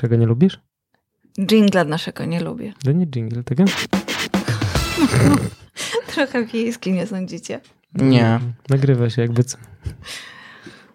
[0.00, 0.60] Czego nie lubisz?
[1.38, 2.72] Jingla naszego nie lubię.
[2.84, 3.64] To nie jingle, tego?
[6.14, 7.60] Trochę wiejski, nie sądzicie?
[7.94, 8.40] Nie.
[8.68, 9.58] Nagrywa się jakby co.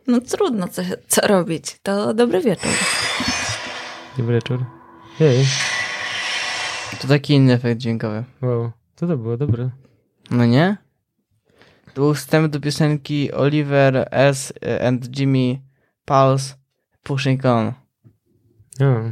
[0.07, 1.79] No trudno co, co robić.
[1.83, 2.71] To dobry wieczór.
[4.17, 4.65] Dobry wieczór.
[5.17, 5.45] Hej.
[7.01, 8.23] To taki inny efekt dźwiękowy.
[8.41, 8.71] Wow.
[8.95, 9.37] Co to było?
[9.37, 9.69] Dobre.
[10.31, 10.77] No nie?
[11.85, 14.53] To był wstęp do piosenki Oliver S.
[14.87, 15.61] and Jimmy
[16.05, 16.55] Pulse
[17.03, 17.73] Pushing On.
[18.81, 19.11] O,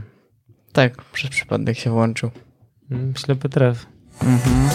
[0.73, 2.31] Tak, przez przypadek się włączył.
[2.91, 3.86] mm, ślepy traf.
[4.23, 4.70] Mhm.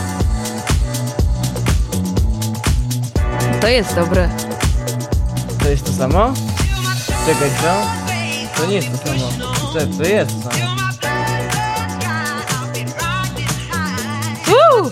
[3.60, 4.28] To jest dobre.
[5.62, 6.32] To jest to samo?
[7.26, 7.86] Czekaj, co?
[8.60, 9.30] To nie jest to samo.
[9.72, 10.78] To, to jest to samo.
[14.46, 14.90] Woo!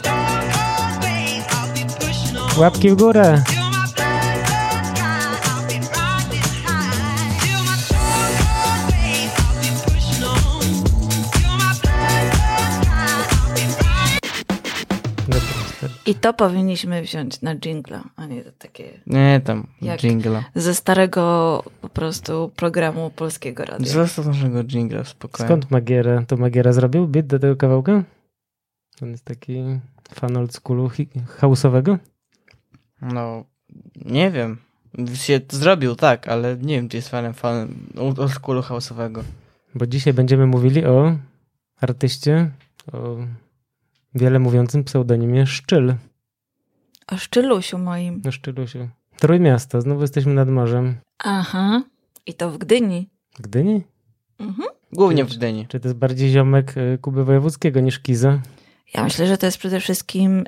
[2.61, 3.43] Łapki w górę!
[16.07, 20.45] I to powinniśmy wziąć na jingla, a nie to takie Nie, tam, Jak- jingle.
[20.55, 23.93] ze starego po prostu programu polskiego radia.
[23.93, 25.47] Zostaw naszego jingla w spokoju.
[25.47, 26.23] Skąd Magiera?
[26.27, 28.03] To Magiera zrobił bit do tego kawałka?
[29.03, 29.63] On jest taki
[30.15, 30.91] fan old schoolu
[31.41, 31.99] house'owego?
[33.03, 33.45] No,
[34.05, 34.57] nie wiem.
[35.15, 37.69] Się zrobił, tak, ale nie wiem, czy jest fanem fan
[37.99, 39.23] old schoolu house'owego.
[39.75, 41.17] Bo dzisiaj będziemy mówili o
[41.81, 42.51] artyście,
[42.93, 43.17] o
[44.17, 45.95] wiele mówiącym pseudonimie Szczyl.
[47.07, 48.23] O Szczylusiu moim.
[48.25, 48.89] No Szczylusiu.
[49.19, 50.97] Trójmiasto, znowu jesteśmy nad morzem.
[51.19, 51.83] Aha.
[52.27, 53.09] I to w Gdyni.
[53.39, 53.83] Gdyni?
[54.39, 54.69] Mhm.
[54.93, 55.67] Głównie w Gdyni.
[55.69, 58.41] Czy to jest bardziej ziomek y, Kuby Wojewódzkiego niż Kiza?
[58.95, 60.45] Ja myślę, że to jest przede wszystkim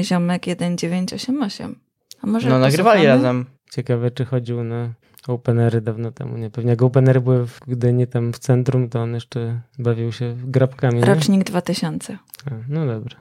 [0.00, 1.76] y, ziomek 1988.
[2.22, 3.46] A może No, nagrywali razem.
[3.70, 4.92] Ciekawe, czy chodził na
[5.28, 6.36] openery dawno temu.
[6.36, 10.36] Nie, pewnie jak openery były w Gdyni, tam w centrum, to on jeszcze bawił się
[10.44, 10.94] grabkami.
[10.94, 11.04] Nie?
[11.04, 12.18] Rocznik 2000.
[12.46, 13.16] A, no dobra.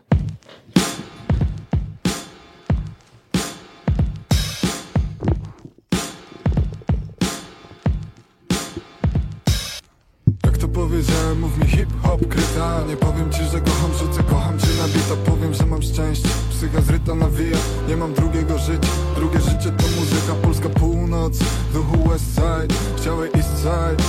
[10.46, 14.68] Jak to powiedziałem, mów mi hip-hop kryta Nie powiem ci, że kocham, rzucę, kocham cię
[14.68, 17.58] na bita Powiem, że mam szczęście, psycha zryta nawija
[17.88, 19.89] Nie mam drugiego życia, drugie życie to
[21.30, 21.40] północ,
[21.74, 22.76] duchu west side.
[22.98, 24.09] Chciały east side,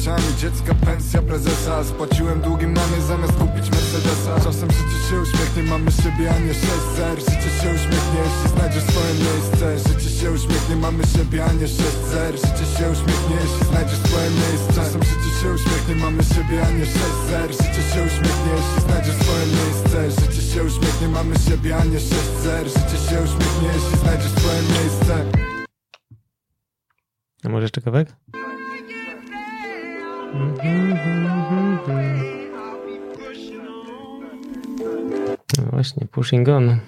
[0.00, 1.84] oczami dziecka, pensja prezesa.
[1.84, 4.40] Spłaciłem długi mamy zamiast kupić Mercedesa.
[4.44, 6.66] Czasem życie się uśmiechnie, mamy siebie, a nie 6
[6.96, 7.16] zer.
[7.20, 9.66] Życie się uśmiechnie, jeśli znajdziesz swoje miejsce.
[9.88, 11.80] Życie się uśmiechnie, mamy siebie, a nie 6
[12.12, 12.32] zer.
[12.34, 14.72] Życie się uśmiechnie, jeśli znajdziesz swoje miejsce.
[14.74, 16.98] Czasem życie się uśmiechnie, mamy siebie, a nie 6
[17.30, 17.48] zer.
[17.58, 19.96] Życie się uśmiechnie, jeśli znajdziesz swoje miejsce.
[20.20, 22.64] Życie się uśmiechnie, mamy siebie, a nie 6 zer.
[22.76, 25.14] Życie się uśmiechnie, jeśli znajdziesz swoje miejsce.
[27.44, 28.08] A może jeszcze kawałek?
[35.58, 36.78] No właśnie, pushing on.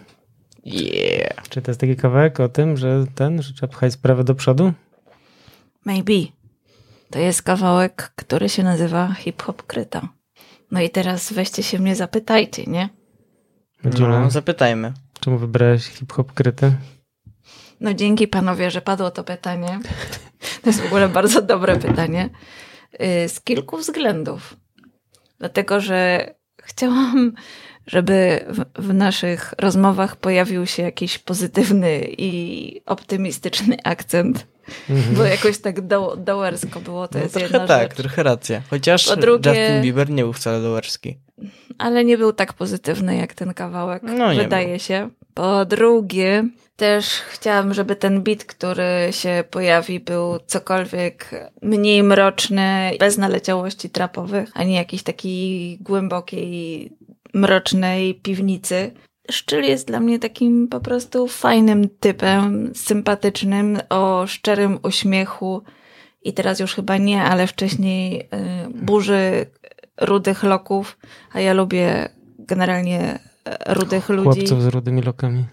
[0.64, 1.48] Yeah.
[1.48, 4.72] Czy to jest taki kawałek o tym, że ten, że trzeba pchać sprawę do przodu?
[5.84, 6.14] Maybe.
[7.10, 10.08] To jest kawałek, który się nazywa hip-hop kryta.
[10.70, 12.88] No i teraz weźcie się mnie zapytajcie, nie?
[13.84, 14.92] No, zapytajmy.
[15.20, 16.72] czemu wybrałeś hip-hop kryty?
[17.80, 19.80] No dzięki panowie, że padło to pytanie.
[20.62, 22.30] To jest w ogóle bardzo dobre pytanie.
[22.94, 24.56] Y, Z kilku względów.
[25.38, 26.30] Dlatego, że
[26.62, 27.32] chciałam,
[27.86, 34.46] żeby w, w naszych rozmowach pojawił się jakiś pozytywny i optymistyczny akcent.
[35.16, 37.94] Bo jakoś tak do, dołersko było, to No, jest trochę tak, rzecz.
[37.96, 38.62] trochę racja.
[38.70, 41.18] Chociaż Po drugie- Justin Bieber nie był wcale dołeczki.
[41.78, 45.10] ale nie był tak pozytywny jak ten kawałek, No, wydaje się.
[45.34, 46.44] Po drugie,
[46.76, 51.30] też chciałam, żeby ten beat, który się pojawi, był cokolwiek
[51.62, 56.92] mniej mroczny, bez naleciałości trapowych, a nie jakiejś takiej głębokiej,
[57.34, 58.92] mrocznej piwnicy.
[59.30, 65.62] Szczyl jest dla mnie takim po prostu fajnym typem, sympatycznym, o szczerym uśmiechu.
[66.22, 68.28] I teraz już chyba nie, ale wcześniej y,
[68.74, 69.46] burzy
[70.00, 70.98] rudych loków,
[71.32, 72.08] a ja lubię
[72.38, 73.18] generalnie
[73.66, 74.40] rudych ludzi.
[74.40, 75.44] Chłopców z rudymi lokami.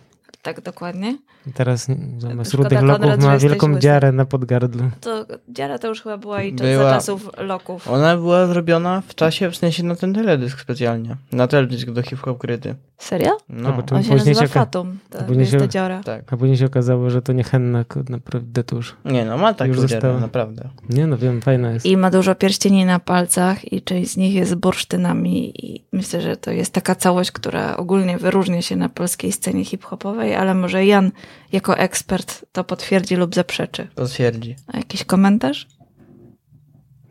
[0.41, 1.17] Tak dokładnie.
[1.53, 1.87] Teraz
[2.17, 3.79] zamiast Szkoda, rudych loków ma wielką łysy.
[3.79, 4.83] dziarę na podgardlu.
[5.01, 6.83] To dziara to już chyba była i Była.
[6.83, 7.87] za czasów loków.
[7.91, 11.15] Ona była zrobiona w czasie, w sensie na ten teledysk specjalnie.
[11.31, 12.75] Na teledysk do hip-hop kryty.
[12.97, 13.37] Serio?
[13.49, 13.97] No, Zobaczymy.
[13.97, 14.99] On się Później nazywa się oka- Fatum.
[15.09, 16.03] To później jest się- ta dziara.
[16.03, 16.33] tak.
[16.33, 18.95] A później się okazało, że to nie henna naprawdę tuż.
[19.05, 20.19] Nie no, ma taką Już dziarę, została.
[20.19, 20.69] naprawdę.
[20.89, 21.85] Nie no wiem, fajna jest.
[21.85, 26.37] I ma dużo pierścieni na palcach i część z nich jest bursztynami i myślę, że
[26.37, 31.11] to jest taka całość, która ogólnie wyróżnia się na polskiej scenie hip-hopowej, ale może Jan
[31.51, 33.87] jako ekspert to potwierdzi lub zaprzeczy.
[33.95, 34.55] Potwierdzi.
[34.67, 35.67] A jakiś komentarz?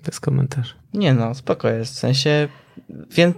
[0.04, 0.74] Bez komentarzy.
[0.94, 1.94] Nie no, spoko jest.
[1.94, 2.48] W sensie,
[3.10, 3.34] wiem,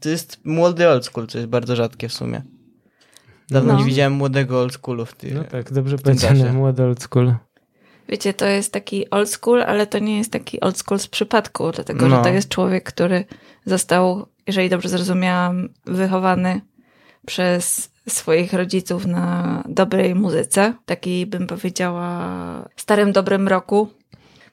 [0.00, 2.42] to jest młody old school, co jest bardzo rzadkie w sumie.
[3.50, 3.78] Dawno No.
[3.78, 5.34] nie widziałem młodego old schoolu w tym.
[5.34, 7.34] No tak, dobrze powiedziane, młody old school.
[8.08, 11.72] Wiecie, to jest taki old school, ale to nie jest taki old school z przypadku,
[11.72, 12.16] dlatego No.
[12.16, 13.24] że to jest człowiek, który
[13.64, 16.60] został, jeżeli dobrze zrozumiałam, wychowany
[17.26, 23.88] przez swoich rodziców na dobrej muzyce, takiej bym powiedziała starym dobrym roku,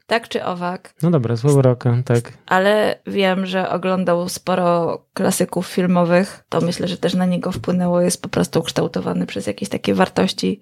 [0.08, 2.34] tak czy owak, No dobra, słowo roka, tak.
[2.46, 8.22] ale wiem, że oglądał sporo klasyków filmowych, to myślę, że też na niego wpłynęło, jest
[8.22, 10.62] po prostu ukształtowany przez jakieś takie wartości,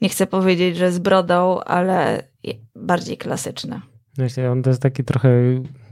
[0.00, 2.22] nie chcę powiedzieć, że z brodą, ale
[2.74, 3.80] bardziej klasyczne.
[4.18, 5.30] Myślę, on to jest taki trochę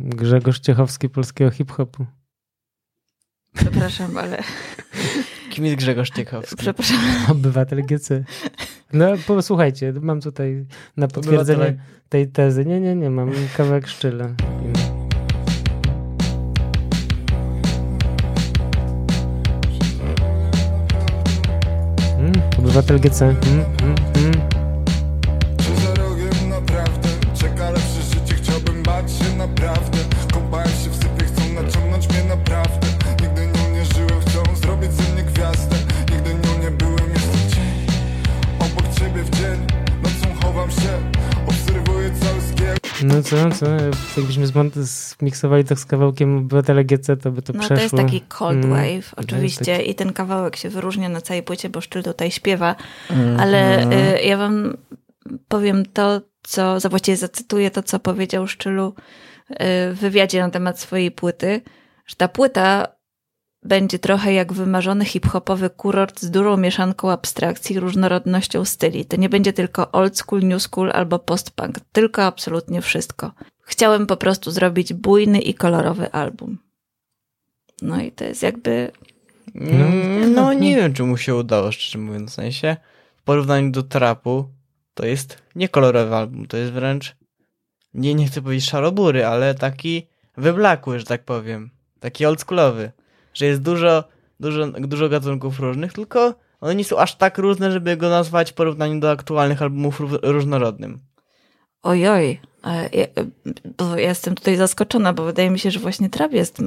[0.00, 2.06] Grzegorz Ciechowski polskiego hip-hopu.
[3.54, 4.42] Przepraszam, ale
[5.54, 6.56] Kim jest Grzegorz Ciekawski?
[6.56, 6.96] przepraszam.
[7.30, 8.24] Obywatel GC.
[8.92, 10.64] No posłuchajcie, mam tutaj
[10.96, 11.76] na potwierdzenie Obywatele-
[12.08, 12.64] tej tezy.
[12.64, 14.28] Nie, nie, nie, mam kawałek szczyla.
[22.18, 23.22] Mm, obywatel GC.
[23.24, 24.53] Mm, mm, mm.
[43.60, 43.66] Co?
[44.16, 47.76] Jakbyśmy zmiksowali to z kawałkiem Obywatele GC, to by to No przeszło.
[47.76, 48.70] to jest taki cold Mm.
[48.70, 52.30] wave, jest oczywiście, taki- i ten kawałek się wyróżnia na całej płycie, bo Szczyl tutaj
[52.30, 52.76] śpiewa,
[53.10, 53.40] Mhm.
[53.40, 53.82] ale
[54.18, 54.76] y, ja wam
[55.48, 58.94] powiem to, co, za- właściwie zacytuję to, co powiedział Szczylu
[59.50, 59.54] y,
[59.94, 61.60] w wywiadzie na temat swojej płyty,
[62.06, 62.86] że ta płyta
[63.64, 69.04] będzie trochę jak wymarzony hip-hopowy kurort z dużą mieszanką abstrakcji i różnorodnością styli.
[69.04, 73.32] To nie będzie tylko old school, new school albo post-punk, tylko absolutnie wszystko.
[73.60, 76.58] Chciałem po prostu zrobić bujny i kolorowy album.
[77.82, 78.92] No i to jest jakby
[79.54, 82.30] Mm, No nie wiem, czy mu się udało, szczerze mówiąc.
[82.30, 82.76] W sensie,
[83.16, 84.48] w porównaniu do trapu,
[84.94, 87.16] to jest niekolorowy album, to jest wręcz,
[87.94, 90.06] nie, nie chcę powiedzieć szarobury, ale taki
[90.36, 91.70] wyblakły, że tak powiem.
[92.00, 92.92] Taki oldschoolowy.
[93.34, 94.04] Że jest dużo,
[94.40, 98.54] dużo, dużo gatunków różnych, tylko one nie są aż tak różne, żeby go nazwać w
[98.54, 101.00] porównaniu do aktualnych albumów ró- różnorodnym.
[101.82, 102.40] ojoj.
[102.92, 103.24] ja-
[103.78, 106.62] Bo ja jestem tutaj zaskoczona, bo wydaje mi się, że właśnie trap jest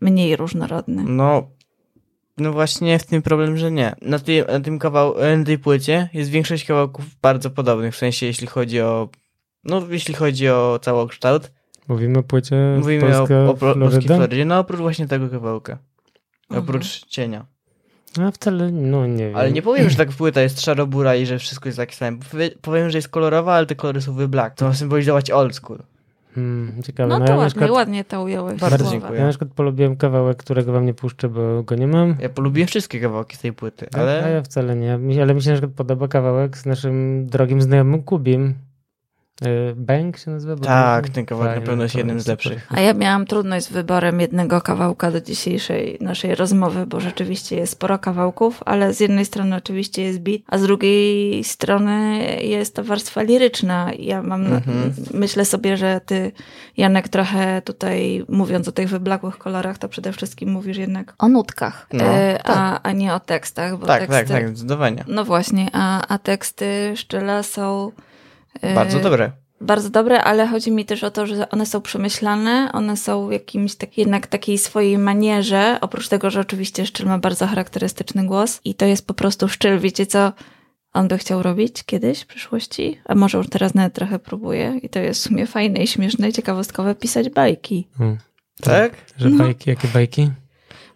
[0.00, 1.04] mniej różnorodny.
[1.06, 1.48] No,
[2.38, 3.94] no właśnie w tym problem, że nie.
[4.02, 8.26] Na, tej, na tym kawał, na tej płycie jest większość kawałków bardzo podobnych, w sensie
[8.26, 9.08] jeśli chodzi o,
[9.64, 11.50] no jeśli chodzi o całokształt.
[11.88, 14.16] Mówimy o płycie Mówimy Polska, o, o Floryda?
[14.16, 15.78] Florydzie, no oprócz właśnie tego kawałka.
[16.50, 16.62] Mhm.
[16.64, 17.46] Oprócz cienia.
[18.20, 19.36] A wcale, no nie wiem.
[19.36, 22.16] Ale nie powiem, że tak płyta jest szarobura i że wszystko jest takie same.
[22.32, 24.54] Powie- Powiem, że jest kolorowa, ale te kolory są wyblak.
[24.54, 25.78] To ma symbolizować old school.
[26.34, 27.08] Hmm, ciekawe.
[27.08, 28.60] No No, to ja, ładnie, przykład, ładnie to ująłeś.
[28.60, 28.90] Bardzo słowa.
[28.92, 29.18] dziękuję.
[29.18, 32.16] ja na przykład polubiłem kawałek, którego wam nie puszczę, bo go nie mam.
[32.20, 34.24] Ja polubiłem wszystkie kawałki z tej płyty, Ale...
[34.24, 35.22] A ja wcale nie.
[35.22, 38.54] Ale mi się na przykład podoba kawałek z naszym drogim znajomym Kubim.
[39.42, 40.56] Y, Bank się nazywa?
[40.56, 42.66] Bo tak, ten kawałek na fajny, pewno jest to jednym z lepszych.
[42.70, 47.72] A ja miałam trudność z wyborem jednego kawałka do dzisiejszej naszej rozmowy, bo rzeczywiście jest
[47.72, 52.84] sporo kawałków, ale z jednej strony oczywiście jest beat, a z drugiej strony jest to
[52.84, 53.90] warstwa liryczna.
[53.98, 54.92] Ja mam, Mhm.
[55.14, 56.32] myślę sobie, że ty,
[56.76, 61.86] Janek, trochę tutaj mówiąc o tych wyblakłych kolorach, to przede wszystkim mówisz jednak o nutkach,
[61.92, 64.16] No, e, a, a nie o tekstach, bo Tak, teksty...
[64.18, 65.04] tak, tak, zdecydowanie.
[65.08, 67.92] No właśnie, a, a teksty Szczyla są...
[68.74, 69.32] Bardzo dobre.
[69.60, 73.32] bardzo dobre, ale chodzi mi też o to, że one są przemyślane, one są w
[73.32, 78.60] jakimś tak, jednak takiej swojej manierze, oprócz tego, że oczywiście Szczyl ma bardzo charakterystyczny głos
[78.64, 79.78] i to jest po prostu Szczyl.
[79.78, 80.32] Wiecie co
[80.92, 82.98] on by chciał robić kiedyś w przyszłości?
[83.04, 86.28] A może już teraz nawet trochę próbuje i to jest w sumie fajne i śmieszne
[86.28, 87.88] i ciekawostkowe pisać bajki.
[88.00, 88.04] O,
[88.62, 88.92] Tak?
[89.18, 89.44] Że No.
[89.44, 90.30] bajki, jakie bajki?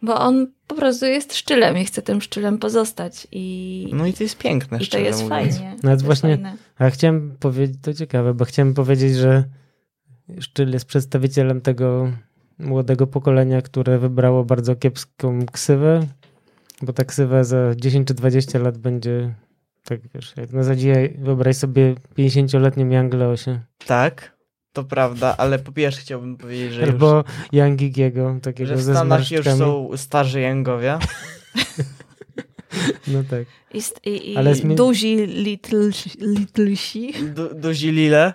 [0.02, 4.22] Bo on po prostu jest Szczylem i chce tym Szczylem pozostać i, No i to
[4.22, 5.28] jest piękne, i to jest mówiąc.
[5.54, 5.68] fajnie.
[5.70, 6.56] Nawet To jest właśnie- fajne.
[6.78, 9.44] A chciałem powiedzieć, to ciekawe, bo chciałem powiedzieć, że
[10.40, 12.12] Szczyl jest przedstawicielem tego
[12.58, 16.06] młodego pokolenia, które wybrało bardzo kiepską ksywę,
[16.82, 19.34] bo ta ksywa za 10 czy 20 lat będzie,
[19.84, 23.60] tak wiesz, jak na zasadzie wyobraź sobie 50-letnim Young Leosie.
[23.86, 24.32] Tak,
[24.72, 27.26] to prawda, ale po pierwsze chciałbym powiedzieć, że, Albo już,
[28.40, 30.98] takiego że w ze Stanach już są starzy Jangowie.
[33.08, 33.44] No tak.
[33.74, 37.12] I, i, i Ale zmi- duzi little, littlesi.
[37.34, 38.34] Du, duzi Lile.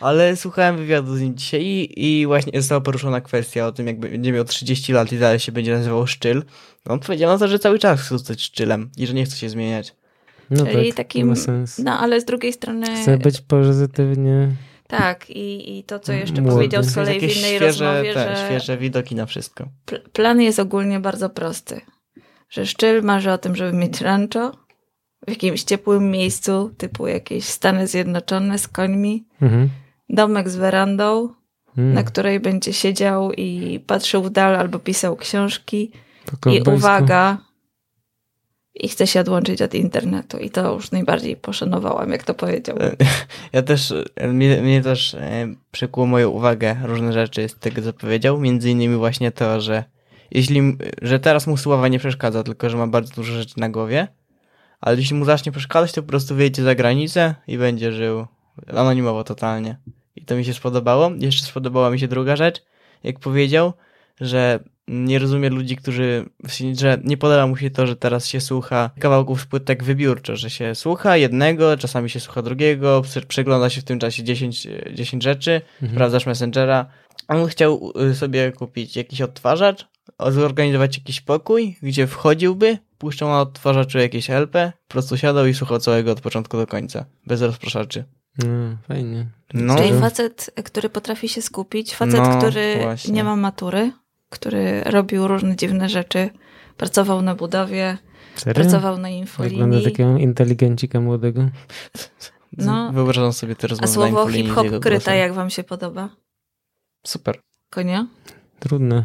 [0.00, 4.08] Ale słuchałem wywiadu z nim dzisiaj i, i właśnie została poruszona kwestia o tym, jakby
[4.08, 6.42] będzie miał 30 lat i dalej się będzie nazywał Szczyl.
[6.86, 9.36] No, on powiedział na to, że cały czas chce zostać Szczylem i że nie chce
[9.36, 9.94] się zmieniać.
[10.50, 11.78] No Czyli tak, takim- ma sens.
[11.78, 14.52] No ale z drugiej strony Chcę być pozytywnie
[14.88, 16.54] Tak, i, i to, co jeszcze Młody.
[16.56, 19.68] powiedział z kolei w innej świeże, rozmowie, te, że świeże widoki na wszystko.
[19.86, 21.80] pl- plan jest ogólnie bardzo prosty.
[22.50, 24.52] Że Szczyl marzy o tym, żeby mieć rancho
[25.26, 29.68] w jakimś ciepłym miejscu, typu jakieś Stany Zjednoczone z końmi, Mhm.
[30.08, 31.28] domek z werandą,
[31.78, 31.94] Mm.
[31.94, 35.92] na której będzie siedział i patrzył w dal albo pisał książki.
[36.52, 37.38] I uwaga,
[38.78, 40.38] i chce się odłączyć od internetu.
[40.38, 42.76] I to już najbardziej poszanowałam, jak to powiedział.
[42.80, 42.96] E,
[43.52, 43.94] Ja też,
[44.28, 48.40] mnie, mnie też e, przykuło moją uwagę różne rzeczy z tego, co powiedział.
[48.40, 49.84] Między innymi właśnie to, że
[50.30, 54.08] jeśli, że teraz mu słowa nie przeszkadza, tylko że ma bardzo dużo rzeczy na głowie,
[54.80, 58.26] ale jeśli mu zacznie przeszkadzać, to po prostu wyjdzie za granicę i będzie żył
[58.68, 59.78] anonimowo totalnie.
[60.16, 61.10] I to mi się spodobało.
[61.18, 62.62] Jeszcze spodobała mi się druga rzecz,
[63.04, 63.72] jak powiedział,
[64.20, 66.24] że nie rozumie ludzi, którzy,
[66.72, 70.36] że nie podoba mu się to, że teraz się słucha kawałków z płyt tak wybiórczo,
[70.36, 74.66] że się słucha jednego, czasami się słucha drugiego, prze- przegląda się w tym czasie 10,
[74.66, 75.92] e, 10 rzeczy, Mhm.
[75.92, 76.86] sprawdzasz Messengera.
[77.28, 79.86] On chciał y, sobie kupić jakiś odtwarzacz,
[80.28, 85.78] zorganizować jakiś pokój, gdzie wchodziłby, puszczał na odtwarzaczu jakieś LP, po prostu siadał i słuchał
[85.78, 88.04] całego od początku do końca, bez rozpraszaczy.
[88.38, 89.26] No, fajnie.
[89.54, 89.76] No.
[89.76, 93.14] Czyli facet, który potrafi się skupić, facet, No, który właśnie.
[93.14, 93.92] nie ma matury,
[94.28, 96.30] który robił różne dziwne rzeczy,
[96.76, 97.98] pracował na budowie,
[98.34, 98.54] Serio?
[98.54, 101.48] pracował na Wygląda infolinii, takiego inteligencika młodego.
[102.58, 102.92] No.
[102.92, 106.08] Wyobrażam sobie te a rozmowy na słowo hip-hop kryta, jak wam się podoba?
[107.06, 107.40] Super.
[107.70, 108.06] Konia?
[108.58, 109.04] Trudne.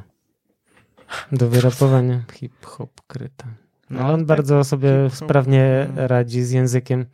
[1.31, 2.23] Do wyrapowania.
[2.33, 3.45] Hip-hop kryta.
[3.89, 4.27] No, Ale on tak.
[4.27, 6.07] bardzo sobie sprawnie No.
[6.07, 7.05] radzi z językiem.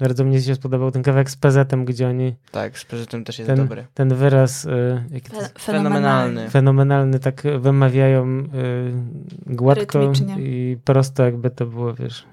[0.00, 3.46] Bardzo mnie się spodobał ten kawałek z PZ-em, gdzie oni Tak, z prezydentem też jest
[3.46, 3.86] ten, dobry.
[3.94, 5.58] ten wyraz y, jaki to Fe- jest?
[5.58, 6.50] Fenomenalny.
[6.50, 8.44] fenomenalny tak wymawiają y,
[9.46, 10.36] gładko Rytmicznie.
[10.38, 12.24] i prosto jakby to było, wiesz,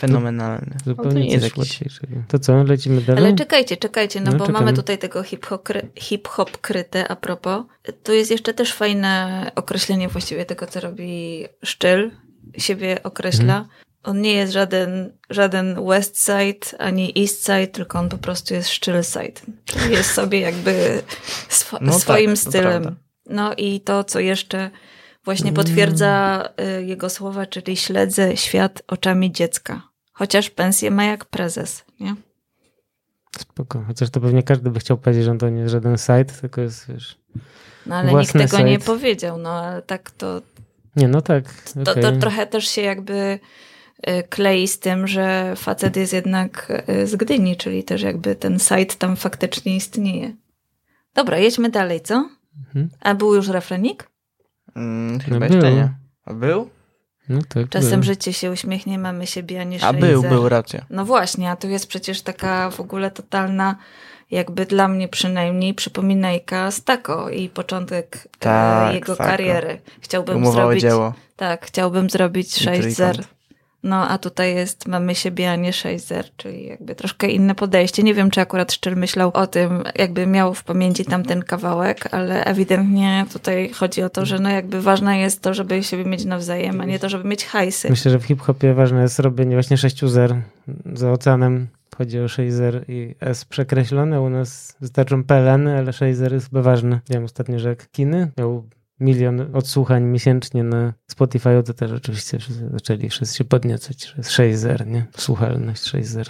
[0.00, 0.66] Fenomenalny.
[0.72, 1.58] No to zupełnie nie jest coś jakiś...
[1.58, 2.22] łatwiejszego.
[2.28, 3.24] To co, lecimy dalej?
[3.24, 4.64] Ale czekajcie, czekajcie, no, No, bo czekamy.
[4.64, 7.64] mamy tutaj tego hip-hop, kry- hip-hop kryte a propos.
[8.02, 12.10] Tu jest jeszcze też fajne określenie właściwie tego, co robi Szczyl.
[12.58, 13.64] Siebie określa.
[14.06, 18.68] On nie jest żaden, żaden West Side ani East Side, tylko on po prostu jest
[18.68, 19.40] Szczyl Side.
[19.64, 21.02] Czyli jest sobie jakby
[21.48, 22.96] swo- No tak, swoim to stylem.
[23.30, 24.70] No i to, co jeszcze
[25.24, 25.54] właśnie Mm.
[25.54, 26.44] potwierdza
[26.78, 29.82] y, jego słowa, czyli śledzę świat oczami dziecka.
[30.12, 32.14] Chociaż pensję ma jak prezes, nie?
[33.38, 33.84] Spoko.
[33.86, 36.92] Chociaż to pewnie każdy by chciał powiedzieć, że to nie jest żaden site, tylko jest,
[36.92, 37.18] wiesz...
[37.86, 38.86] No ale nikt tego nie site.
[38.86, 40.42] powiedział, no ale tak to,
[40.96, 41.44] Nie, no tak.
[41.84, 42.02] to, okej.
[42.02, 43.38] to trochę też się jakby
[44.28, 48.94] klei z tym, że facet jest jednak y, z Gdyni, czyli też jakby ten site
[48.98, 50.32] tam faktycznie istnieje.
[51.14, 52.28] Dobra, jedźmy dalej, co?
[52.66, 52.88] Mhm.
[53.00, 54.10] A był już refrenik?
[54.76, 55.56] Mm, No chyba był.
[55.56, 55.94] jeszcze nie.
[56.24, 56.70] A był?
[57.28, 57.68] No tak.
[57.68, 58.02] Czasem był.
[58.02, 60.86] życie się uśmiechnie, mamy siebie, a nie A był, był, racja.
[60.90, 63.76] No właśnie, a tu jest przecież taka w ogóle totalna,
[64.30, 69.30] jakby dla mnie przynajmniej, przypominajka Stako i początek e, Tak, jego Stako.
[69.30, 69.80] kariery.
[70.00, 70.82] Chciałbym Umowało zrobić...
[70.82, 71.14] dzieło.
[71.36, 72.94] Tak, chciałbym zrobić I 6 trójkąt.
[72.96, 73.24] zer.
[73.82, 78.02] No, a tutaj jest mamy siebie, a nie 6 zer, czyli jakby troszkę inne podejście.
[78.02, 82.44] Nie wiem, czy akurat Szczyl myślał o tym, jakby miał w pamięci tamten kawałek, ale
[82.44, 86.80] ewidentnie tutaj chodzi o to, że no jakby ważne jest to, żeby siebie mieć nawzajem,
[86.80, 87.90] a nie to, żeby mieć hajsy.
[87.90, 90.36] Myślę, że w hip-hopie ważne jest robienie właśnie 6 zer
[90.92, 91.66] za oceanem.
[91.98, 94.20] Chodzi o 6 zer i S przekreślone.
[94.20, 97.00] U nas wystarczą PLN, ale 6 zer jest chyba ważne.
[97.10, 98.64] Wiem ostatnio, że jak Kiny miał
[99.00, 104.30] milion odsłuchań miesięcznie na Spotify, to też oczywiście wszyscy zaczęli wszyscy się podniecać, że jest
[104.30, 105.06] 6 zer, nie?
[105.16, 106.26] Słuchalność 6 zer.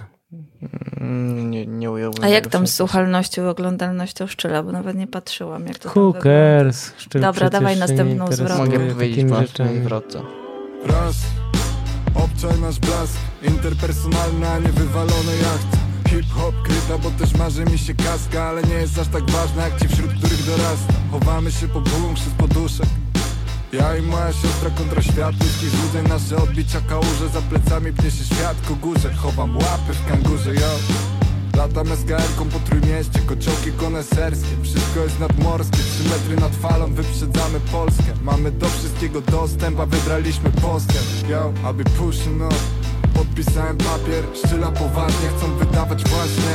[1.00, 5.06] Mm, Nie, nie ująłbym A jak tam z słuchalnością i oglądalnością Szczyla, bo nawet nie
[5.06, 6.92] patrzyłam, jak to cares?
[6.96, 8.58] Szczel Dobra, dawaj następną zwrotkę.
[8.58, 9.26] Mogę powiedzieć
[9.82, 10.20] zwrotce.
[10.86, 11.16] Raz,
[12.14, 15.76] obczaj nasz blask Interpersonalna, a nie wywalone jachty
[17.02, 20.10] Bo też marzy mi się kaska Ale nie jest aż tak ważna jak ci wśród
[20.12, 20.94] których dorasta.
[21.10, 22.86] Chowamy się po bunkrze z poduszek.
[23.72, 28.24] Ja i moja siostra kontra świat ludzkich złudzeń Nasze odbicia kałuże Za plecami pnie się
[28.24, 30.70] świat ku górze Chowam łapy w kangurze, yo.
[31.56, 34.56] Latam SKR-ką po trójmieście Kociołki koneserskie.
[34.62, 38.12] Wszystko jest nadmorskie Trzy metry nad falą Wyprzedzamy Polskę.
[38.22, 45.28] Mamy do wszystkiego dostęp A wybraliśmy postęp Yo, aby pushing up Podpisałem papier, szczyla poważnie
[45.36, 46.54] Chcą wydawać właśnie.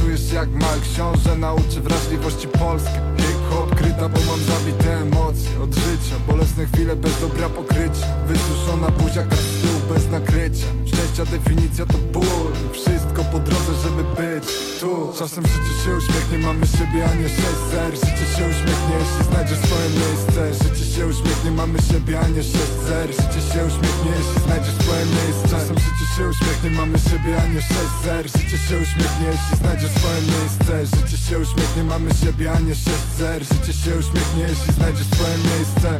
[0.00, 5.50] Czujesz się jak mały książę Nauczy wrażliwości Polskę Hip-hop kryta, bo mam zabite emocje.
[5.62, 10.66] Od życia, bolesne chwile bez dobra pokrycia Wysuszona buzia, z tyłu bez nakrycia.
[10.86, 12.50] Szczęścia definicja to ból.
[12.72, 14.46] Wszystko po drodze, żeby być
[14.80, 15.12] tu.
[15.18, 17.92] Czasem życie się uśmiechnie, mamy siebie, a nie sześć zer.
[17.94, 20.40] Życie się uśmiechnie, jeśli znajdziesz swoje miejsce.
[20.62, 23.08] Życie się uśmiechnie, mamy siebie, a nie sześć zer.
[23.18, 25.48] Życie się uśmiechnie, jeśli znajdziesz swoje miejsce.
[25.54, 28.24] Czasem życie się uśmiechnie, mamy siebie, a nie sześć zer.
[28.34, 30.72] Życie się uśmiechnie, jeśli znajdziesz swoje miejsce.
[30.92, 33.38] Życie się uśmiechnie, mamy siebie, a nie sześć zer.
[33.50, 35.90] Życie się uśmiechnie, jeśli znajdziesz swoje miejsce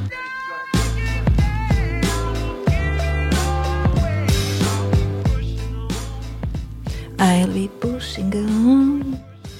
[7.20, 9.16] I'll be pushing on.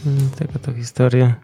[0.07, 1.35] Mm, Taka to historia.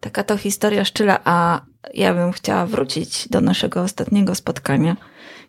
[0.00, 1.60] Taka to historia szczyla, a
[1.94, 4.96] ja bym chciała wrócić do naszego ostatniego spotkania,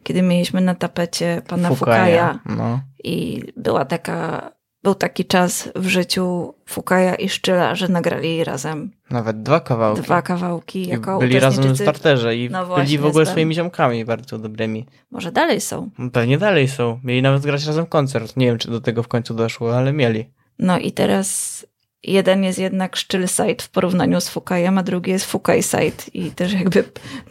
[0.03, 2.79] kiedy mieliśmy na tapecie pana Fukaja No.
[3.03, 4.51] i była taka,
[4.83, 10.01] był taki czas w życiu Fukaja i Szczyla, że nagrali razem Nawet dwa kawałki.
[10.01, 13.55] dwa kawałki I jako byli razem w starterze i No byli właśnie, w ogóle swoimi
[13.55, 14.85] ziomkami bardzo dobrymi.
[15.11, 15.89] Może dalej są.
[16.13, 16.99] Pewnie dalej są.
[17.03, 18.37] Mieli nawet grać razem koncert.
[18.37, 20.29] Nie wiem, czy do tego w końcu doszło, ale mieli.
[20.59, 21.65] No i teraz
[22.03, 26.31] jeden jest jednak Szczyl Side w porównaniu z Fukajem, a drugi jest Fukaj Side i
[26.31, 26.83] też jakby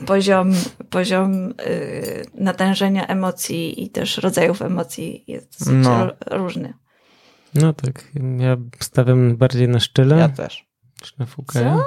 [0.06, 0.52] poziom,
[0.90, 1.54] poziom yy,
[2.34, 6.06] natężenia emocji i też rodzajów emocji jest No.
[6.30, 6.74] różny.
[7.56, 8.04] No tak,
[8.38, 10.66] ja stawiam bardziej na szczyle Ja też.
[11.02, 11.76] niż na Fukaja.
[11.76, 11.82] Co?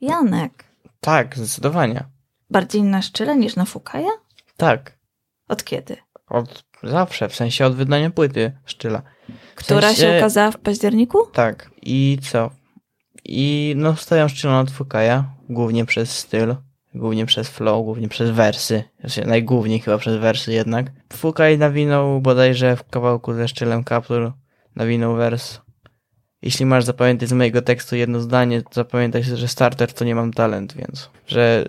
[0.00, 0.64] Janek,
[1.00, 2.04] Tak, zdecydowanie.
[2.50, 4.10] bardziej na Szczyle niż na Fukaja?
[4.56, 4.98] Tak.
[5.48, 5.96] Od kiedy?
[6.28, 9.02] Od zawsze, w sensie od wydania płyty Szczyla.
[9.28, 11.18] W Która sensie- się ukazała w październiku?
[11.32, 11.70] Tak.
[11.82, 12.50] I co?
[13.24, 16.56] I no stawiam Szczyla od Fukaja, głównie przez styl,
[16.94, 18.84] głównie przez flow, głównie przez wersy.
[19.00, 20.86] Znaczy, najgłówniej chyba przez wersy jednak.
[21.12, 24.32] Fukaj nawinął bodajże w kawałku ze Szczylem Capture,
[24.76, 25.60] nawinął wers.
[26.42, 30.32] Jeśli masz zapamiętać z mojego tekstu jedno zdanie, to zapamiętaj, że starter to nie mam
[30.32, 31.66] talent, więc że,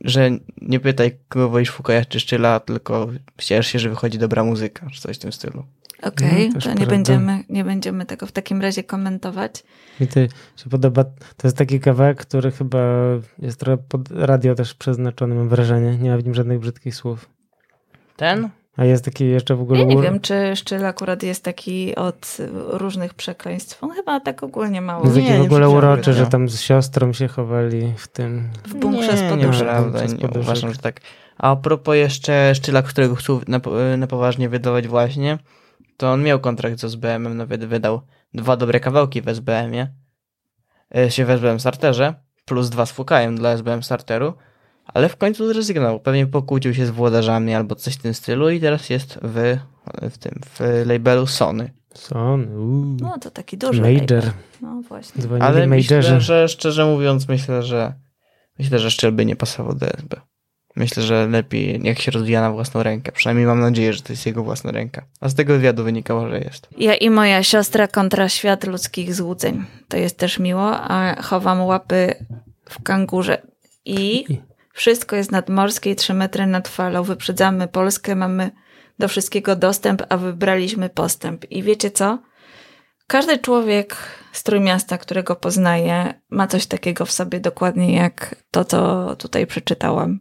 [0.00, 0.30] że
[0.62, 5.00] nie pytaj kogo wolisz Fukaja czy Szczyla, tylko ciesz się, że wychodzi dobra muzyka, czy
[5.00, 5.64] coś w tym stylu.
[6.02, 6.94] Okej, No, też to nie prawda.
[6.94, 9.64] będziemy, nie będziemy tego w takim razie komentować.
[10.00, 10.20] Mi to
[10.56, 12.78] się podoba, to jest taki kawałek, który chyba
[13.38, 15.98] jest trochę pod radio też przeznaczony, mam wrażenie.
[15.98, 17.28] Nie ma w nim żadnych brzydkich słów.
[18.16, 18.48] Ten?
[18.80, 19.80] A jest taki jeszcze w ogóle...
[19.80, 23.84] Ja nie wiem, czy Szczyl akurat jest taki od różnych przekleństw.
[23.84, 25.04] On chyba tak ogólnie mało.
[25.04, 28.50] Jest Nie, taki w ogóle uroczy, że tam z siostrą się chowali w tym...
[28.64, 29.66] W bunkrze z nie, poduszek.
[29.66, 31.00] nieprawda, z nie uważam, że tak.
[31.38, 33.60] A propos jeszcze Szczyla, którego chcą na,
[33.96, 35.38] na poważnie wydawać właśnie,
[35.96, 38.00] to on miał kontrakt z SBM-em, nawet wydał
[38.34, 39.94] dwa dobre kawałki w SBM-ie,
[40.96, 42.14] e, się w SBM Starterze,
[42.44, 44.34] plus dwa z Fukajem dla SBM Starteru,
[44.94, 46.00] ale w końcu zrezygnował.
[46.00, 49.56] Pewnie pokłócił się z włodarzami albo coś w tym stylu i teraz jest w,
[50.10, 51.70] w tym, w labelu Sony.
[51.94, 52.96] Son, uuu.
[53.00, 54.00] No to taki duży Major.
[54.00, 54.30] label.
[54.60, 55.22] No właśnie.
[55.22, 57.94] Dzwonili Ale myślę, że szczerze mówiąc, myślę, że
[58.58, 60.20] myślę, że Szczyl by nie pasował do SB.
[60.76, 63.12] Myślę, że lepiej niech się rozwija na własną rękę.
[63.12, 65.06] Przynajmniej mam nadzieję, że to jest jego własna ręka.
[65.20, 66.68] A z tego wywiadu wynikało, że jest.
[66.78, 69.64] Ja i moja siostra kontra świat ludzkich złudzeń.
[69.88, 72.14] To jest też miło, a chowam łapy
[72.64, 73.42] w kangurze.
[73.84, 74.24] I
[74.72, 77.02] wszystko jest nadmorskie i trzy metry nad falą.
[77.02, 78.50] Wyprzedzamy Polskę, mamy
[78.98, 81.50] do wszystkiego dostęp, a wybraliśmy postęp.
[81.50, 82.18] I wiecie co?
[83.06, 83.96] Każdy człowiek
[84.32, 90.20] z Trójmiasta, którego poznaję, ma coś takiego w sobie dokładnie jak to, co tutaj przeczytałam.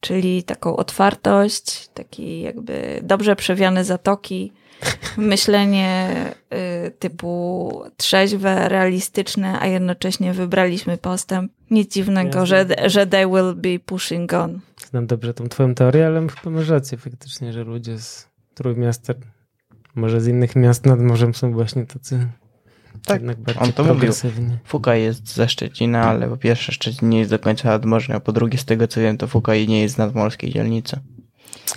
[0.00, 4.52] Czyli taką otwartość, taki jakby dobrze przewiane zatoki,
[5.16, 6.10] myślenie
[6.86, 11.52] y, typu trzeźwe, realistyczne, a jednocześnie wybraliśmy postęp.
[11.70, 14.60] Nic dziwnego, że, że they will be pushing on.
[14.90, 19.14] Znam dobrze tą twoją teorię, ale chyba masz rację faktycznie, że ludzie z Trójmiasta,
[19.94, 22.26] może z innych miast nad morzem są właśnie tacy
[23.06, 24.12] Tak, jednak bardziej on to mówił.
[24.64, 28.32] Fuka jest ze Szczecina, ale po pierwsze Szczecin nie jest do końca nadmorzny, a po
[28.32, 31.00] drugie z tego co wiem, to Fuka nie jest z nadmorskiej dzielnicy.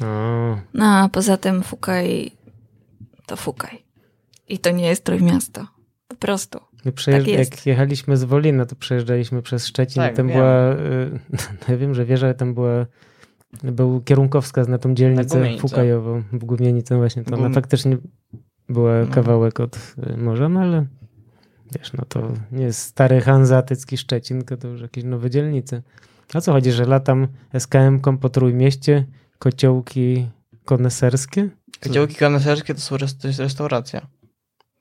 [0.02, 2.32] O, No a poza tym fukaj,
[3.28, 3.84] to fukaj.
[4.50, 5.68] I to nie jest Trójmiasto.
[6.08, 6.60] Po prostu.
[6.86, 7.52] My przejeżdż- Tak jest.
[7.52, 10.38] jak jechaliśmy z Wolina, to przejeżdżaliśmy przez Szczecin Tak, i tam wiem.
[10.38, 11.20] była, y,
[11.62, 12.86] no ja wiem, że wieża, ale tam była,
[13.64, 15.62] był kierunkowskaz na tą dzielnicę Gumienicę.
[15.62, 17.98] Fukajową, w Gumienicę właśnie, to ona Gum- faktycznie
[18.70, 19.14] była No.
[19.14, 20.86] kawałek od y, morza, no ale
[21.80, 25.82] wiesz, no to nie jest stary hanzatycki Szczecin, tylko to już jakieś nowe dzielnice.
[26.34, 29.06] O co chodzi, że latam SKM-ką po Trójmieście,
[29.40, 30.28] kociołki
[30.66, 31.50] koneserskie?
[31.84, 34.08] Kociołki kaneserskie to, są rest- to jest restauracja.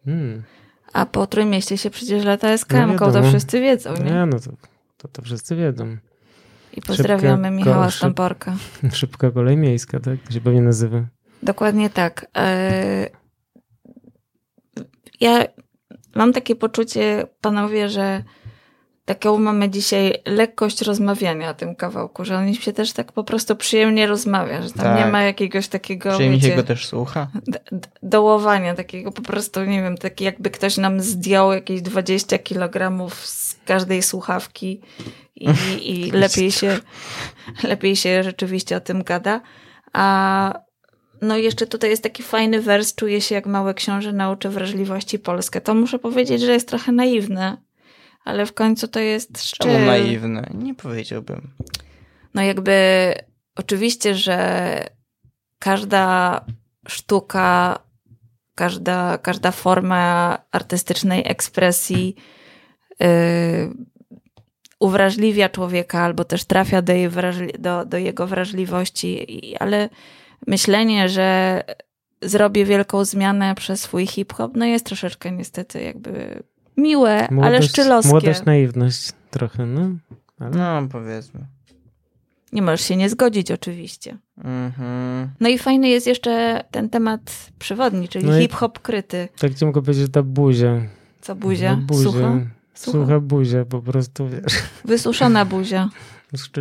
[0.04, 0.42] Hmm.
[0.92, 3.28] A po Trójmieście się przecież lata SKM-ką, to wiadomo.
[3.28, 4.04] wszyscy wiedzą, nie?
[4.10, 4.50] Nie, no to,
[4.96, 5.96] to, to wszyscy wiedzą.
[6.72, 8.56] I pozdrawiamy Szybka Michała koszy- Sztamporka.
[8.92, 10.22] Szybka kolej miejska, tak?
[10.26, 11.06] To się pewnie nazywa.
[11.42, 12.26] Dokładnie tak.
[12.36, 13.06] E,
[15.20, 15.44] Ja
[16.14, 18.22] mam takie poczucie, panowie, że
[19.06, 23.24] taką mamy dzisiaj lekkość rozmawiania o tym kawałku, że o nim się też tak po
[23.24, 24.98] prostu przyjemnie rozmawia, że tam Tak.
[24.98, 27.28] nie ma jakiegoś takiego, Przyjemnie się wiecie, go też słucha.
[28.02, 33.56] dołowania, takiego po prostu, nie wiem, taki jakby ktoś nam zdjął jakieś 20 kilogramów z
[33.66, 34.80] każdej słuchawki
[35.36, 35.48] i,
[35.92, 36.78] i lepiej się,
[37.70, 39.40] lepiej się rzeczywiście o tym gada.
[39.92, 40.66] A
[41.22, 45.60] no jeszcze tutaj jest taki fajny wers, czuję się jak małe książę, nauczę wrażliwości Polskę.
[45.60, 47.65] To muszę powiedzieć, że jest trochę naiwne,
[48.26, 49.66] ale w końcu to jest szczyt.
[49.66, 50.50] Czemu naiwne?
[50.54, 51.50] Nie powiedziałbym.
[52.34, 52.74] No jakby
[53.56, 54.70] oczywiście, że
[55.58, 56.40] każda
[56.88, 57.78] sztuka,
[58.54, 62.16] każda, każda forma artystycznej ekspresji
[63.00, 63.06] yy,
[64.80, 69.88] uwrażliwia człowieka albo też trafia do, jej wrażli- do, do jego wrażliwości, I, ale
[70.46, 71.62] myślenie, że
[72.22, 76.42] zrobię wielką zmianę przez swój hip-hop, no jest troszeczkę niestety jakby
[76.76, 78.10] miłe, ale szczylowskie.
[78.10, 79.90] Młodość, naiwność trochę, no.
[80.40, 81.46] Ale No, powiedzmy.
[82.52, 84.16] Nie możesz się nie zgodzić oczywiście.
[84.44, 85.30] Mhm.
[85.40, 89.28] No i fajny jest jeszcze ten temat przewodni, czyli No hip-hop kryty.
[89.38, 90.80] tak chciałem go powiedzieć, że ta buzia.
[91.20, 91.76] Co buzia?
[91.76, 92.10] No, buzia.
[92.10, 92.40] Sucha?
[92.74, 92.98] Sucha.
[93.04, 93.20] Sucha.
[93.20, 94.62] buzia, po prostu, wiesz.
[94.84, 95.88] Wysuszona buzia.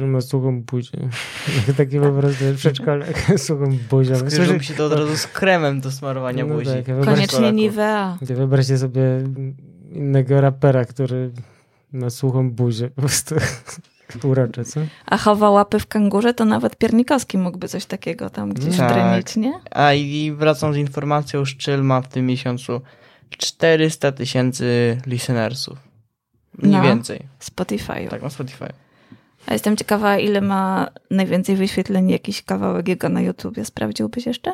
[0.08, 1.10] Ma suchą buzię.
[1.78, 4.14] Taki po prostu przedszkolek, suchą buzią.
[4.58, 6.70] Mi się to od razu z kremem do smarowania No buzi.
[6.86, 7.52] tak, Koniecznie.
[7.52, 8.18] Nivea.
[8.22, 9.02] Wyobraźcie sobie
[9.96, 11.32] innego rapera, który
[11.94, 12.90] ma suchą buzię.
[12.90, 13.36] Po prostu
[14.24, 14.80] urocze, co?
[15.06, 18.92] A chowa łapy w kangurze, to nawet Piernikowski mógłby coś takiego tam gdzieś Tak.
[18.92, 19.54] wtrenić, nie?
[19.72, 22.82] A i wracam z informacją, Szczyl ma w tym miesiącu
[23.30, 25.78] 400 tysięcy listenersów.
[26.58, 26.84] Mniej No.
[26.84, 27.20] więcej.
[27.40, 28.08] Spotify.
[28.10, 28.68] Tak, na Spotify.
[29.48, 33.66] A jestem ciekawa, ile ma najwięcej wyświetleń jakiś kawałek jego na YouTubie.
[33.66, 34.54] Sprawdziłbyś jeszcze?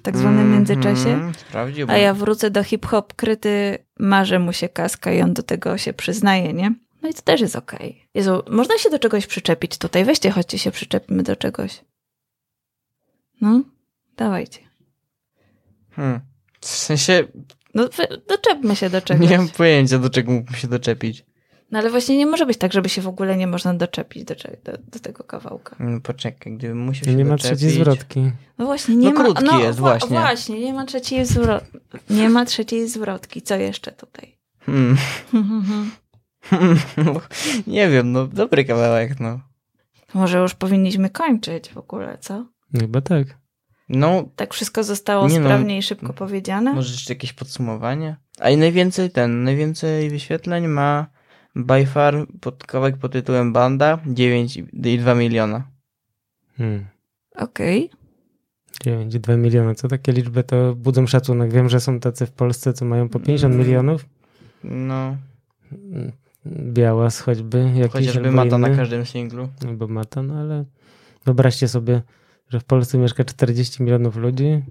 [0.00, 1.32] W tak zwanym Mhm, międzyczasie?
[1.38, 1.96] Sprawdziłbym.
[1.96, 5.92] A ja wrócę do hip-hop kryty, marzy mu się kaska i on do tego się
[5.92, 6.74] przyznaje, nie?
[7.02, 8.06] No i to też jest okej.
[8.14, 10.04] Jezu, można się do czegoś przyczepić tutaj.
[10.04, 11.84] Weźcie, chodźcie się przyczepimy do czegoś.
[13.40, 13.62] No,
[14.16, 14.60] dawajcie.
[15.90, 16.20] Hmm.
[16.60, 17.24] W sensie,
[17.74, 17.88] No,
[18.28, 19.30] doczepmy się do czegoś.
[19.30, 21.24] nie mam pojęcia, do czego mógłbym się doczepić.
[21.70, 24.34] No ale właśnie nie może być tak, żeby się w ogóle nie można doczepić do,
[24.64, 25.76] do, do tego kawałka.
[25.76, 27.58] Hmm, Poczekaj, gdybym musiał się Nie ma doczepić...
[27.58, 28.30] trzeciej zwrotki.
[28.58, 29.24] No właśnie, nie No ma...
[29.24, 30.08] krótki no, jest, właśnie.
[30.20, 31.78] Właśnie, nie ma trzeciej zwrotki.
[32.10, 33.42] Nie ma trzeciej zwrotki.
[33.42, 34.36] Co jeszcze tutaj?
[34.60, 34.96] Hmm.
[36.96, 37.20] No,
[37.66, 39.40] nie wiem, no dobry kawałek, no.
[40.14, 42.34] Może już powinniśmy kończyć w ogóle, co?
[42.72, 43.26] No Chyba tak.
[43.88, 45.46] No, Tak wszystko zostało Nie no.
[45.46, 46.72] sprawnie i szybko powiedziane?
[46.72, 48.16] może jeszcze jakieś podsumowanie?
[48.40, 51.06] A i najwięcej ten, najwięcej wyświetleń ma
[51.54, 55.62] by far pod kawałek pod tytułem Banda 9,2 miliona.
[56.56, 56.86] Hmm.
[57.36, 57.90] Okej.
[58.84, 59.74] 9,2 miliony.
[59.74, 61.52] Co takie liczby to budzą szacunek.
[61.52, 63.66] Wiem, że są tacy w Polsce, co mają po 50 Mm.
[63.66, 64.04] milionów.
[64.64, 65.16] No,
[66.46, 67.70] Białas choćby.
[67.74, 68.76] Jakiś, chociażby Mata na inny.
[68.76, 69.48] każdym singlu.
[69.68, 70.64] Albo Mata, no ale
[71.24, 72.02] wyobraźcie sobie,
[72.48, 74.62] że w Polsce mieszka 40 milionów ludzi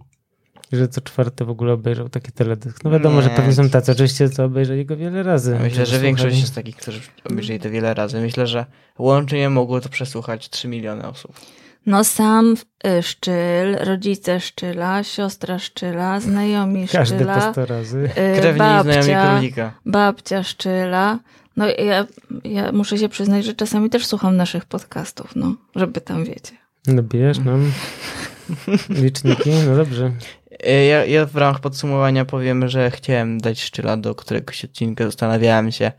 [0.72, 2.84] że co czwarte w ogóle obejrzał taki teledysk.
[2.84, 3.36] No wiadomo, że Nie.
[3.36, 5.52] pewnie są tacy oczywiście, co obejrzeli go wiele razy.
[5.52, 7.00] Ja myślę, że większość jest takich, którzy
[7.32, 8.22] obejrzeli to wiele razy.
[8.22, 8.66] Myślę, że
[8.98, 11.32] łącznie mogło to przesłuchać 3 miliony osób.
[11.86, 12.56] No sam
[12.88, 18.00] y, Szczyl, rodzice Szczyla, siostra Szczyla, znajomi Każdy po Szczyla, 100 razy.
[18.38, 19.72] y, Krewni i znajomi babcia, królika.
[19.86, 21.20] babcia Szczyla.
[21.58, 22.08] No ja,
[22.44, 26.52] ja muszę się przyznać, że czasami też słucham naszych podcastów, no, żeby tam wiecie.
[26.88, 27.72] No bijesz nam
[28.90, 30.12] liczniki, no dobrze.
[30.52, 35.06] E, Ja, ja w ramach podsumowania powiem, że chciałem dać szczyla do któregoś odcinka.
[35.06, 35.92] Zastanawiałem się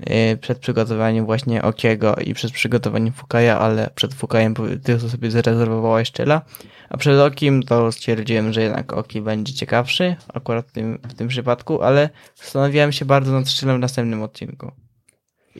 [0.00, 6.08] e, przed przygotowaniem właśnie Okiego i przed przygotowaniem Fukaja, ale przed Fukajem ty sobie zarezerwowałeś
[6.08, 6.42] szczyla,
[6.88, 11.28] a przed Okim to stwierdziłem, że jednak Oki będzie ciekawszy, akurat w tym, w tym
[11.28, 14.72] przypadku, ale zastanawiałem się bardzo nad szczylem w następnym odcinku.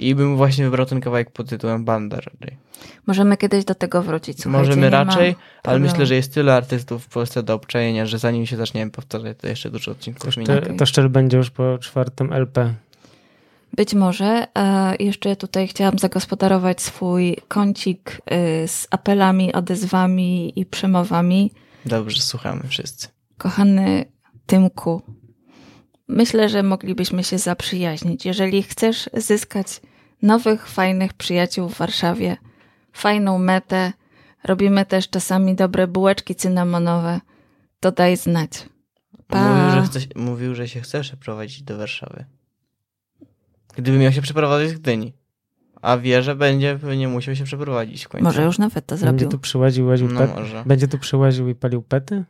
[0.01, 2.57] I bym właśnie wybrał ten kawałek pod tytułem Banda raczej.
[3.07, 4.41] Możemy kiedyś do tego wrócić.
[4.43, 5.87] Słuchajcie, Możemy raczej, ale problemu.
[5.87, 9.49] myślę, że jest tyle artystów w Polsce do obczajenia, że zanim się zaczniemy powtarzać, to
[9.49, 10.61] jeszcze dużo odcinków To, minie.
[10.61, 12.75] to, to szczel będzie już po czwartym LP.
[13.77, 14.47] Być może.
[14.55, 18.21] A jeszcze tutaj chciałam zagospodarować swój kącik
[18.65, 21.53] y, z apelami, odezwami i przemowami.
[21.87, 23.09] Dobrze, słuchamy wszyscy.
[23.39, 24.05] Kochany
[24.47, 25.03] Tymku,
[26.09, 28.27] myślę, że moglibyśmy się zaprzyjaźnić.
[28.27, 29.81] Jeżeli chcesz zyskać
[30.23, 32.37] nowych, fajnych przyjaciół w Warszawie,
[32.93, 33.93] fajną metę,
[34.45, 37.21] robimy też czasami dobre bułeczki cynamonowe,
[37.81, 38.51] to daj znać.
[39.27, 39.55] Pa.
[39.55, 42.25] Mówił że, chce, mówił, że się chce przeprowadzić do Warszawy.
[43.77, 45.13] Gdyby miał się przeprowadzić z Gdyni.
[45.83, 48.25] A wie, że będzie, pewnie musiał się przeprowadzić w końcu.
[48.25, 49.29] Może już nawet to Będzie zrobił.
[49.29, 50.35] tu przyłaził, łaził No pet.
[50.35, 50.63] może.
[50.67, 52.25] Będzie tu przyłaził i palił pety?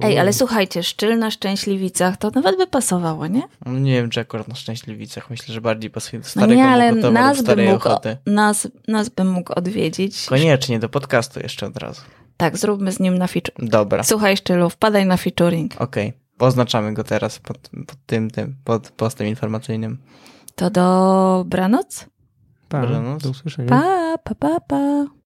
[0.00, 3.42] Ej, ale słuchajcie, szczyl na Szczęśliwicach to nawet by pasowało, nie?
[3.66, 5.30] No nie wiem, czy akurat na Szczęśliwicach.
[5.30, 8.16] Myślę, że bardziej pasuje do No starego nie, ale Mokotowa, nas by, mógł, Ochoty.
[8.26, 10.26] nas, nas by mógł odwiedzić.
[10.26, 12.02] Koniecznie, do podcastu jeszcze od razu.
[12.36, 13.54] Tak, zróbmy z nim na feature.
[13.58, 15.80] Dobra, Słuchaj, Szczylu, wpadaj na featuring.
[15.80, 16.12] okej.
[16.38, 19.98] Oznaczamy go teraz pod, pod tym, tym, pod postem informacyjnym.
[20.56, 22.06] To dobranoc.
[22.68, 23.22] Pa, Dobranoc.
[23.22, 23.68] do usłyszenia.
[23.68, 25.04] Pa, pa, pa, pa.